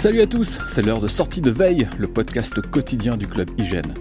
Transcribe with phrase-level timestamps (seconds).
[0.00, 3.92] Salut à tous, c'est l'heure de sortie de veille, le podcast quotidien du club Hygiène.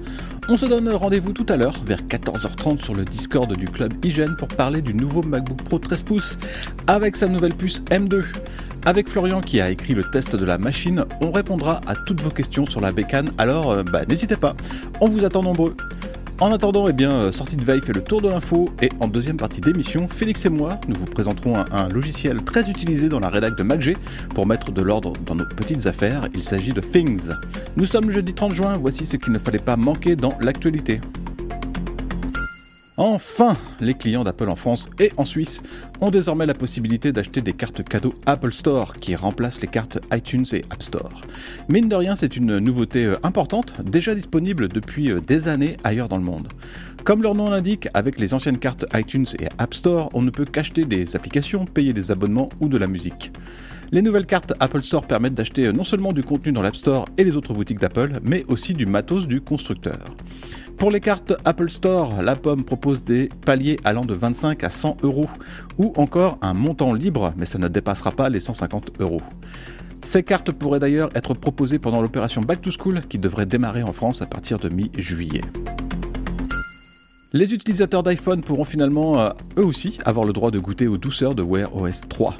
[0.47, 4.37] On se donne rendez-vous tout à l'heure vers 14h30 sur le Discord du club Hygiène
[4.37, 6.37] pour parler du nouveau MacBook Pro 13 pouces
[6.87, 8.23] avec sa nouvelle puce M2.
[8.85, 12.29] Avec Florian qui a écrit le test de la machine, on répondra à toutes vos
[12.29, 14.55] questions sur la bécane, alors euh, bah, n'hésitez pas,
[15.01, 15.75] on vous attend nombreux.
[16.41, 19.09] En attendant, eh bien, euh, Sortie de Veille fait le tour de l'info et en
[19.09, 23.27] deuxième partie d'émission, Félix et moi, nous vous présenterons un, logiciel très utilisé dans la
[23.27, 23.97] rédac de MacG
[24.33, 26.29] pour mettre de l'ordre dans nos petites affaires.
[26.33, 27.31] Il s'agit de Things.
[27.75, 31.01] Nous sommes jeudi 30 juin, voici ce qu'il ne fallait pas manquer dans l'actualité.
[33.01, 35.63] Enfin, les clients d'Apple en France et en Suisse
[36.01, 40.43] ont désormais la possibilité d'acheter des cartes cadeaux Apple Store qui remplacent les cartes iTunes
[40.51, 41.21] et App Store.
[41.69, 46.09] Mine de rien, c'est une nouveauté euh, importante, déjà disponible depuis euh, des années ailleurs
[46.09, 46.49] dans le monde.
[47.05, 50.43] Comme leur nom l'indique, avec les anciennes cartes iTunes et App Store, on ne peut
[50.43, 53.31] qu'acheter des applications, payer des abonnements ou de la musique.
[53.91, 57.07] Les nouvelles cartes Apple Store permettent d'acheter euh, non seulement du contenu dans l'App Store
[57.17, 59.99] et les autres boutiques d'Apple, mais aussi du matos du constructeur.
[60.79, 65.03] Pour les cartes Apple Store, la pomme propose des paliers allant de 25 à 100
[65.03, 65.27] euros
[65.77, 69.21] ou encore un montant libre, mais ça ne dépassera pas les 150 euros.
[70.05, 73.91] Ces cartes pourraient d'ailleurs être proposées pendant l'opération Back to School qui devrait démarrer en
[73.91, 75.41] France à partir de mi-juillet.
[77.33, 81.35] Les utilisateurs d'iPhone pourront finalement euh, eux aussi avoir le droit de goûter aux douceurs
[81.35, 82.37] de Wear OS 3.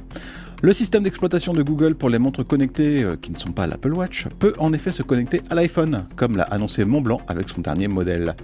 [0.62, 3.94] Le système d'exploitation de Google pour les montres connectées euh, qui ne sont pas l'Apple
[3.94, 7.88] Watch peut en effet se connecter à l'iPhone, comme l'a annoncé Montblanc avec son dernier
[7.88, 8.36] modèle.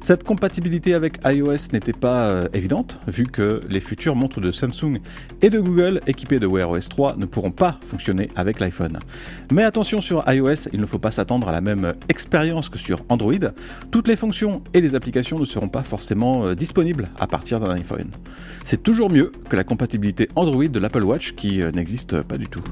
[0.00, 5.00] Cette compatibilité avec iOS n'était pas euh, évidente, vu que les futures montres de Samsung
[5.42, 9.00] et de Google équipées de Wear OS 3 ne pourront pas fonctionner avec l'iPhone.
[9.50, 13.04] Mais attention sur iOS, il ne faut pas s'attendre à la même expérience que sur
[13.08, 13.32] Android.
[13.90, 17.72] Toutes les fonctions et les applications ne seront pas forcément euh, disponibles à partir d'un
[17.72, 18.12] iPhone.
[18.62, 22.62] C'est toujours mieux que la compatibilité Android de l'Apple Watch qui n'existe pas du tout.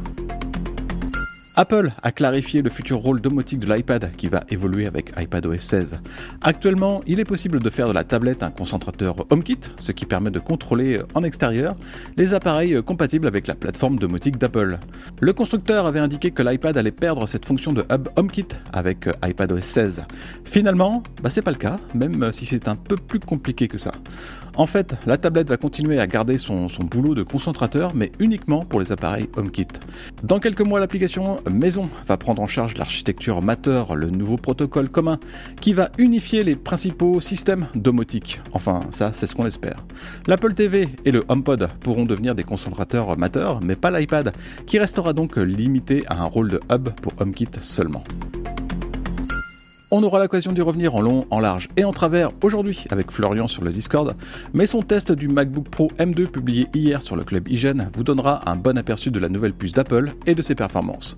[1.54, 5.98] Apple a clarifié le futur rôle domotique de l'iPad qui va évoluer avec iPadOS 16.
[6.40, 10.30] Actuellement, il est possible de faire de la tablette un concentrateur HomeKit, ce qui permet
[10.30, 11.74] de contrôler en extérieur
[12.16, 14.78] les appareils compatibles avec la plateforme domotique d'Apple.
[15.20, 19.60] Le constructeur avait indiqué que l'iPad allait perdre cette fonction de hub HomeKit avec iPadOS
[19.60, 20.04] 16.
[20.44, 23.92] Finalement, bah c'est pas le cas, même si c'est un peu plus compliqué que ça.
[24.54, 28.80] En fait, la tablette va continuer à garder son, boulot de concentrateur, mais uniquement pour
[28.80, 29.68] les appareils HomeKit.
[30.22, 35.18] Dans quelques mois, l'application Maison va prendre en charge l'architecture Matter, le nouveau protocole commun,
[35.60, 38.40] qui va unifier les principaux systèmes domotiques.
[38.52, 39.84] Enfin, ça, c'est ce qu'on espère.
[40.26, 44.32] L'Apple TV et le HomePod pourront devenir des concentrateurs Matter, mais pas l'iPad,
[44.66, 48.02] qui restera donc limité à un rôle de hub pour HomeKit seulement.
[49.94, 53.46] On aura l'occasion d'y revenir en long, en large et en travers aujourd'hui avec Florian
[53.46, 54.14] sur le Discord,
[54.54, 58.50] mais son test du MacBook Pro M2 publié hier sur le club Hygiène vous donnera
[58.50, 61.14] un bon aperçu de la nouvelle puce d'Apple et de ses performances.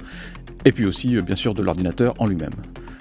[0.64, 2.50] Et puis aussi, euh, bien sûr, de l'ordinateur en lui-même.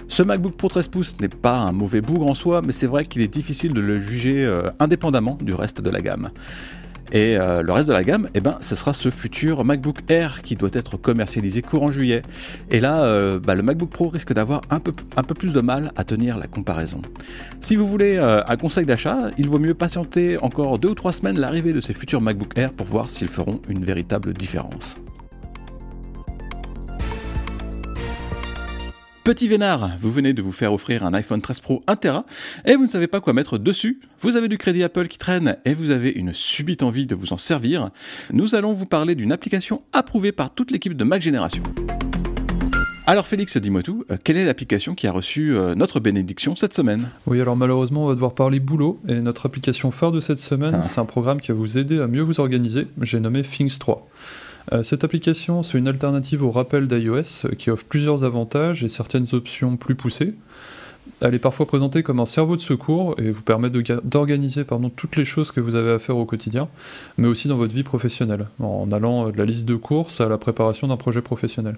[0.06, 3.04] Ce MacBook Pro 13 pouces n'est pas un mauvais bougre en soi, mais c'est vrai
[3.04, 6.30] qu'il est difficile de le juger euh, indépendamment du reste de la gamme.
[7.12, 10.42] Et euh, le reste de la gamme, eh ben, ce sera ce futur MacBook Air
[10.42, 12.22] qui doit être commercialisé courant juillet.
[12.70, 14.92] Et là, euh, bah, le MacBook Pro risque d'avoir un peu,
[15.34, 17.02] plus de mal à tenir la comparaison.
[17.60, 21.12] Si vous voulez euh, un conseil d'achat, il vaut mieux patienter encore deux ou trois
[21.12, 24.96] semaines l'arrivée de ces futurs MacBook Air pour voir s'ils feront une véritable différence.
[29.24, 32.26] Petit vénard, vous venez de vous faire offrir un iPhone 13 Pro 1 Tera
[32.66, 34.00] et vous ne savez pas quoi mettre dessus.
[34.20, 37.32] Vous avez du crédit Apple qui traîne et vous avez une subite envie de vous
[37.32, 37.88] en servir.
[38.34, 41.62] Nous allons vous parler d'une application approuvée par toute l'équipe de Mac Génération.
[43.06, 46.74] Alors Félix, dis-moi tout, euh, quelle est l'application qui a reçu euh, notre bénédiction cette
[46.74, 47.08] semaine?
[47.26, 50.76] Oui, alors malheureusement, on va devoir parler boulot, et notre application phare de cette semaine,
[50.76, 50.82] ah.
[50.82, 54.06] c'est un programme qui va vous aider à mieux vous organiser, j'ai nommé Things 3.
[54.72, 58.88] Euh, cette application, c'est une alternative au rappel d'iOS euh, qui offre plusieurs avantages et
[58.88, 60.34] certaines options plus poussées.
[61.20, 64.64] Elle est parfois présentée comme un cerveau de secours et vous permet d'organiser
[64.96, 66.68] toutes les choses que vous avez à faire au quotidien,
[67.18, 70.38] mais aussi dans votre vie professionnelle, en allant de la liste de courses à la
[70.38, 71.76] préparation d'un projet professionnel.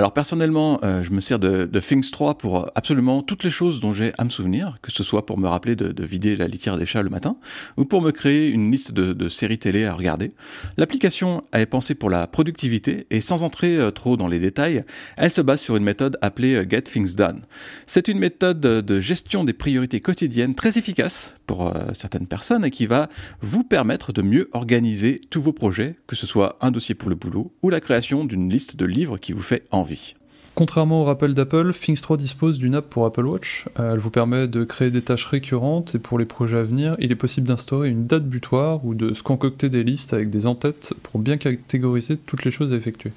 [0.00, 3.92] Alors personnellement, euh, je me sers de, Things 3 pour absolument toutes les choses dont
[3.92, 6.86] j'ai à me souvenir, que ce soit pour me rappeler de, vider la litière des
[6.86, 7.36] chats le matin,
[7.76, 10.32] ou pour me créer une liste de, séries télé à regarder.
[10.78, 14.84] L'application est pensée pour la productivité, et sans entrer euh, trop dans les détails,
[15.18, 17.42] elle se base sur une méthode appelée euh, Get Things Done.
[17.84, 22.86] C'est une méthode de gestion des priorités quotidiennes très efficace pour certaines personnes et qui
[22.86, 23.08] va
[23.40, 27.16] vous permettre de mieux organiser tous vos projets, que ce soit un dossier pour le
[27.16, 30.14] boulot ou la création d'une liste de livres qui vous fait envie.
[30.54, 33.66] Contrairement au rappel d'Apple, Things 3 dispose d'une app pour Apple Watch.
[33.80, 36.94] Euh, elle vous permet de créer des tâches récurrentes et pour les projets à venir,
[37.00, 40.46] il est possible d'instaurer une date butoir ou de se concocter des listes avec des
[40.46, 43.10] en-têtes pour bien catégoriser toutes les choses à effectuer.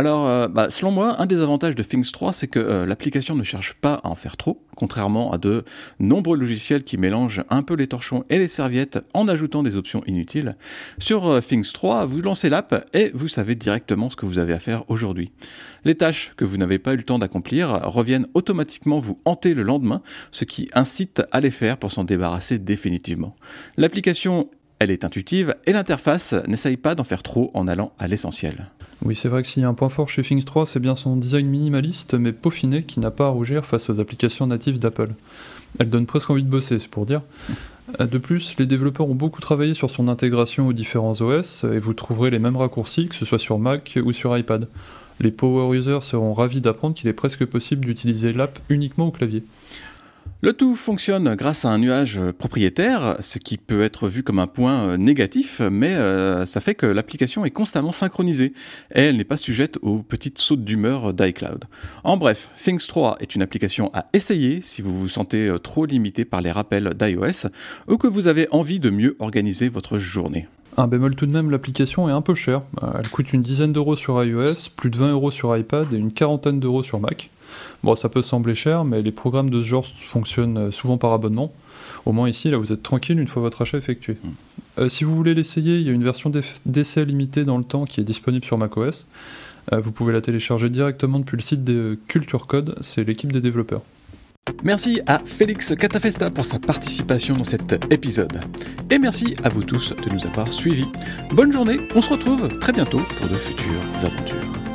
[0.00, 3.34] Alors, euh, bah, selon moi, un des avantages de Things 3, c'est que euh, l'application
[3.34, 5.62] ne cherche pas à en faire trop, contrairement à de
[5.98, 10.02] nombreux logiciels qui mélangent un peu les torchons et les serviettes en ajoutant des options
[10.06, 10.56] inutiles.
[10.98, 14.54] Sur euh, Things 3, vous lancez l'app et vous savez directement ce que vous avez
[14.54, 15.32] à faire aujourd'hui.
[15.84, 19.64] Les tâches que vous n'avez pas eu le temps d'accomplir reviennent automatiquement vous hanter le
[19.64, 20.00] lendemain,
[20.30, 23.36] ce qui incite à les faire pour s'en débarrasser définitivement.
[23.76, 24.48] L'application
[24.78, 28.70] elle est intuitive et l'interface n'essaye pas d'en faire trop en allant à l'essentiel.
[29.02, 30.94] Oui, c'est vrai que s'il y a un point fort chez Things 3, c'est bien
[30.94, 35.10] son design minimaliste mais peaufiné qui n'a pas à rougir face aux applications natives d'Apple.
[35.78, 37.22] Elle donne presque envie de bosser, c'est pour dire.
[38.00, 41.78] Euh, de plus, les développeurs ont beaucoup travaillé sur son intégration aux différents OS et
[41.78, 44.68] vous trouverez les mêmes raccourcis que ce soit sur Mac ou sur iPad.
[45.18, 49.44] Les power users seront ravis d'apprendre qu'il est presque possible d'utiliser l'app uniquement au clavier.
[50.42, 54.46] Le tout fonctionne grâce à un nuage propriétaire, ce qui peut être vu comme un
[54.46, 58.54] point euh, négatif, mais euh, ça fait que l'application est constamment synchronisée
[58.94, 61.66] et elle n'est pas sujette aux petites sautes d'humeur d'iCloud.
[62.04, 65.84] En bref, Things 3 est une application à essayer si vous vous sentez euh, trop
[65.84, 67.50] limité par les rappels d'iOS
[67.86, 70.48] ou que vous avez envie de mieux organiser votre journée.
[70.78, 72.62] Un bémol tout de même, l'application est un peu chère.
[72.98, 76.12] Elle coûte une dizaine d'euros sur iOS, plus de 20 euros sur iPad et une
[76.12, 77.28] quarantaine d'euros sur Mac.
[77.82, 81.12] Bon, ça peut sembler cher, mais les programmes de ce genre fonctionnent euh, souvent par
[81.12, 81.52] abonnement.
[82.06, 84.16] Au moins ici, là, vous êtes tranquille une fois votre achat effectué.
[84.22, 84.28] Mm.
[84.78, 86.30] Euh, si vous voulez l'essayer, il y a une version
[86.66, 89.06] d'essai limitée dans le temps qui est disponible sur macOS.
[89.72, 93.40] Euh, vous pouvez la télécharger directement depuis le site de Culture Code, c'est l'équipe des
[93.40, 93.82] développeurs.
[94.64, 98.40] Merci à Félix Catafesta pour sa participation dans cet épisode.
[98.90, 100.88] Et merci à vous tous de nous avoir suivis.
[101.30, 104.69] Bonne journée, on se retrouve très bientôt pour de futures aventures.